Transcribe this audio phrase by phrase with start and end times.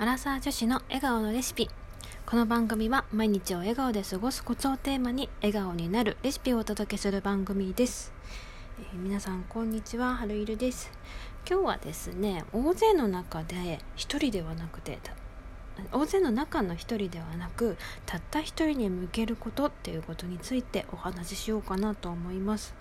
[0.00, 1.68] アラサー女子の笑顔のレシピ。
[2.24, 8.12] この番組は毎日を笑顔で過ごすコツをテーマに笑顔になるレシピをお届けする番組です、
[8.78, 10.92] えー、皆さんこんにちは春いるです。
[11.50, 15.00] 今日はですね大勢の中で一人ではなくて
[15.90, 17.76] 大勢の中の一人ではなく
[18.06, 22.72] たった一人に向けることっていうことについてお話ししようかなと思います。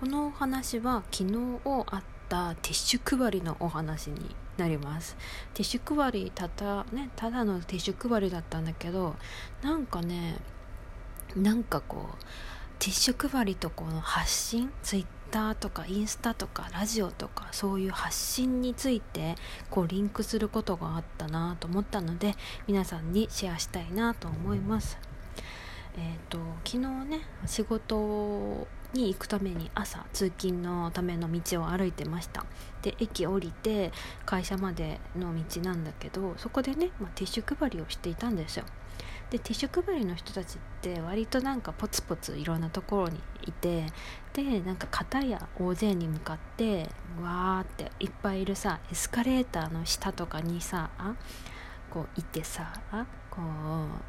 [0.00, 5.16] このお話は昨日あったティッシュ配りのお話になります。
[5.54, 9.16] ティッシュ配りただねただのティッシュ配りだったんだけど
[9.62, 10.36] なんかね
[11.34, 12.24] なんかこう
[12.78, 19.34] ティッシュ配りとこの発信ツイッターとかインスタとかラジオとかそういう発信について
[19.70, 22.34] こうリンクすることがあったなと思ったので
[22.68, 24.98] 皆さんにシェアしたいなと思います。
[25.94, 32.44] えーと、昨日ね仕事に行くために朝通勤のための道を歩いてました。
[32.82, 33.92] で駅降りて
[34.26, 38.64] 会社までの道なんだけどそこでね、まあ、ティッシュ配りをしていたんですよ。
[39.30, 43.86] でティッシュ配りの人たちって割となんかポツポツいろんなところにいて
[44.34, 46.90] でなんか片や大勢に向かって
[47.22, 50.90] わーっていっぱいいるさエスカレーターの下とかにさ
[51.88, 52.74] こういてさ
[53.30, 54.02] こう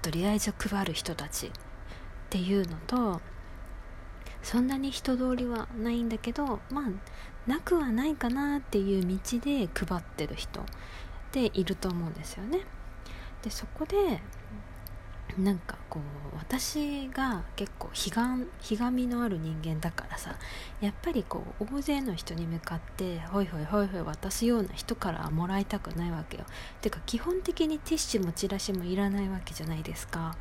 [0.00, 1.50] とりあえず配る人たちっ
[2.30, 3.20] ていうのと
[4.42, 10.64] そんなに人通りはないんだけどまあなくはないかなっていう道で配ってる人
[11.32, 12.60] でいると思うんですよね。
[13.42, 14.20] でそこで
[15.36, 16.00] なんかこ
[16.32, 20.36] う私が結構ひがひがみのある人間だからさ
[20.80, 26.44] やっぱりこう大勢の人に向かってホイホイホイホイ渡すような人からもらいたくないわけよ
[26.80, 30.36] てか基本的にティッシュもチラシもいらないわけじゃないですか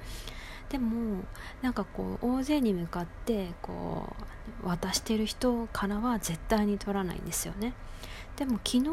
[0.70, 1.24] でも
[1.62, 4.14] なんかこう大勢に向かってこ
[4.64, 7.74] う渡してる人からは絶対に取らないんですよね。
[8.36, 8.90] でも昨日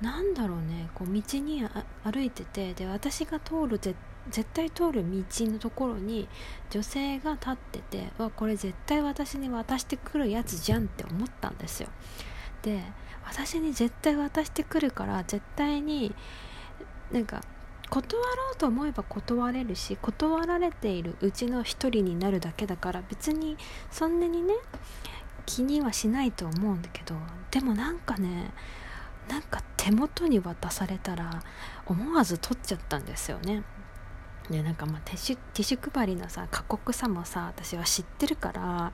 [0.00, 1.66] なんだろうねこう道に
[2.04, 3.96] 歩いててで私が通る絶
[4.30, 6.28] 絶対通る道のところに
[6.70, 11.88] 女性が立っててわこれ絶対私に渡してくるやつじゃんって思ったんですよ。
[12.62, 12.82] で
[13.26, 16.14] 私に絶対渡してくるから絶対に
[17.12, 17.42] なんか
[17.94, 23.56] 断ろうと思えば断れるし断られているうちの一人になるだけだから別に
[23.92, 24.54] そんなにね
[25.46, 27.14] 気にはしないと思うんだけど
[27.52, 28.50] でもなんかね
[29.28, 31.40] なんか手元に渡されたら
[31.86, 33.62] 思わず取っちゃったんですよね。
[34.50, 38.92] でなんかまあティッシュティシュ配りのさ過酷さもさ私は知ってるから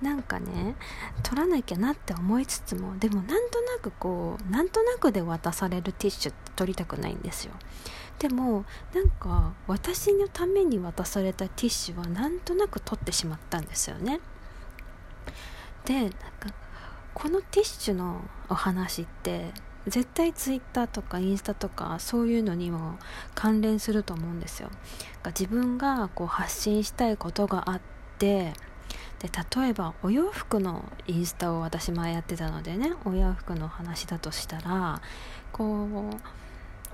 [0.00, 0.76] なんかね
[1.24, 7.52] 取らなきゃなって思いつつもでもなんとなくこうなんとなくで渡されるティッシュって取りたくないんですよ。
[8.22, 14.20] でもなんか私のために渡されたティッシュはなんとなく取ってしまったんですよね。
[15.84, 16.16] でなんか
[17.14, 19.50] このティッシュのお話って
[19.88, 22.96] 絶対ツイッターとかインスタとかそういうのにも
[23.34, 24.70] 関連すると思うんですよ。
[25.26, 27.80] 自分がこう発信したいことがあっ
[28.20, 28.52] て
[29.18, 35.02] で例えばお洋服のインスタを私前やってたのでねお洋服の話だとしたら
[35.50, 36.16] こう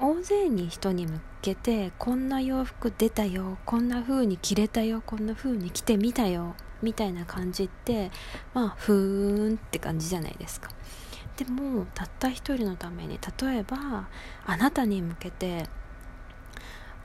[0.00, 8.12] 大勢に人に向けてこんな洋服出たよこんな風に着れたよこんな風に着てみたよみたいな感じって
[8.54, 10.70] まあふーんって感じじゃないですか。
[11.37, 14.08] でもたった一人のために例えば
[14.44, 15.66] あなたに向けて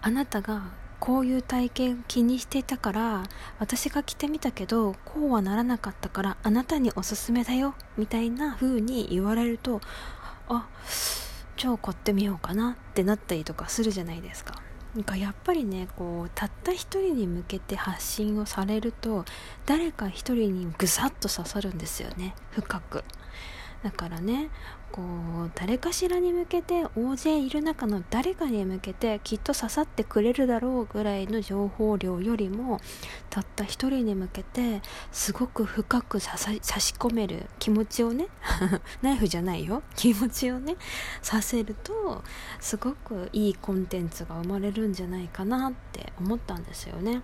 [0.01, 3.23] あなたがこういう体験気にしていたから
[3.59, 9.81] 私が着てみたけどこうはならなかったからあなたにおすすめだよみたいな風に言われると
[10.47, 14.61] あじゃあ買ってみようかなってなったりとかするじゃないですか。
[14.95, 19.25] なんかやっぱりねこうたった一人に向けて発信をされると
[19.65, 23.03] 誰か一人にぐさっと刺さるんですよね深く。
[23.83, 24.49] だからね
[24.93, 32.79] こう誰かしらに向けて大勢いる中の誰かに向けてきっと刺さってくれるだろうぐらいの情報量よりも
[33.29, 38.27] たった一人に向けてすごく深く差し込める気持ちをね
[39.01, 40.77] ナイフじゃないよ気持ちをね
[41.21, 42.23] させると
[42.59, 47.21] すごくいいコンテンツが生まれるんじゃないかなって思ったんですよね。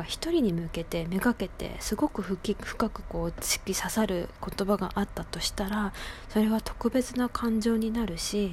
[0.00, 2.54] か一人に向けてめがけてすごく深
[2.90, 5.92] くこう突き刺さる言葉があったとしたら
[6.28, 8.52] それは特別な感情になるし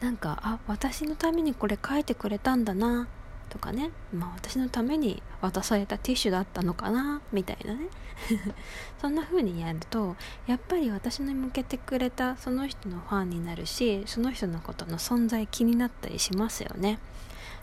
[0.00, 3.08] なんかあ私のためにこれ書いてくれたんだな
[3.48, 7.88] とかね、まあ、私のために渡されたティッシュだったのかなみたいなね。
[9.00, 10.16] そんな風にやると
[10.46, 16.98] やっぱり私に向けてくれたその人のファンになるしその人のことの存在気になったりしますよね。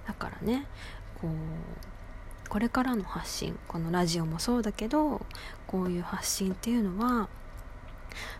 [0.08, 0.68] だからね
[1.20, 1.32] こう
[2.54, 5.26] これからの発信このラジオもそうだけど
[5.66, 7.28] こういう発信っていうのは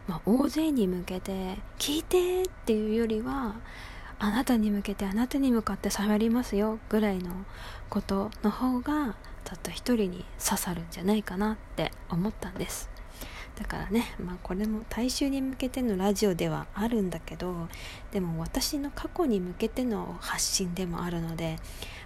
[0.08, 3.56] まあ、大勢に向けて聞いてっていうよりは
[4.20, 7.32] あなたに向けてあなたに向かって喋りますよぐらいの
[7.90, 12.93] ことの方がたった一人に刺さるんじゃないかなって思ったんです。
[13.56, 17.68] だからね、まあ、これも大衆に向けてのラジオではあるんだけど
[18.12, 21.58] でも私の過去に向けての発信でもあるので、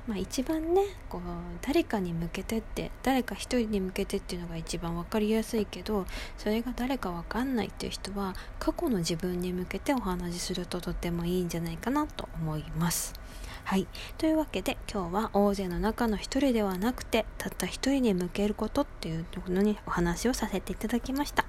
[0.07, 1.21] まあ、一番ねこう
[1.61, 6.05] 誰かに向けてって誰か一人に向けてっていうのが一番分かりやすいけど
[6.37, 13.13] それが誰か分かんないっていう人は過去の自分に向けてお話しするととってもいいんじゃないかなと思います。
[13.67, 13.85] はい。
[14.17, 21.43] というわけで今日は大勢の中の一人ではなくてたった一人に向けることっていうのにお話をさせていただきました。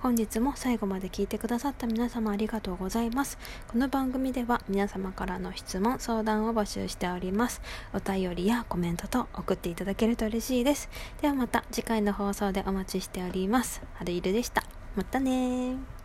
[0.00, 3.38] 本日も最後まで聞いてくださった皆様ありがとうございます。
[3.68, 7.62] この番組では皆様からの質問、相談を募集しております。
[7.94, 10.90] お便りやコメントと送っていただけると嬉しいです。
[11.22, 13.80] ではまた次回の放送でお待ちしております。
[13.94, 14.62] はるいるでした。
[14.94, 15.95] またね